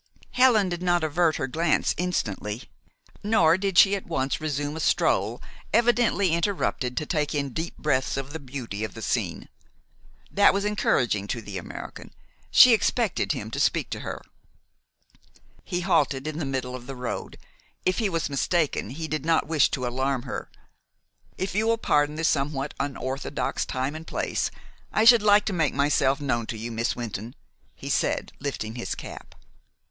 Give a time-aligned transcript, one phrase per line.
[0.31, 2.63] Helen did not avert her glance instantly.
[3.23, 5.39] Nor did she at once resume a stroll
[5.71, 9.47] evidently interrupted to take in deep breaths of the beauty of the scene.
[10.31, 12.11] That was encouraging to the American,
[12.49, 14.23] she expected him to speak to her.
[15.63, 17.37] He halted in the middle of the road.
[17.85, 20.49] If he was mistaken, he did not wish to alarm her.
[21.37, 24.49] "If you will pardon the somewhat unorthodox time and place,
[24.91, 27.35] I should like to make myself known to you, Miss Wynton,"
[27.75, 29.35] he said, lifting his cap.